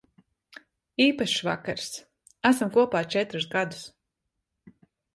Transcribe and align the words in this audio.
Īpašs 1.05 1.43
vakars. 1.49 1.87
Esam 2.53 2.75
kopā 2.81 3.05
četrus 3.19 3.49
gadus. 3.55 3.89